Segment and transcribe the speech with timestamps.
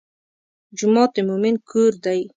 [0.77, 2.19] جومات د مؤمن کور دی.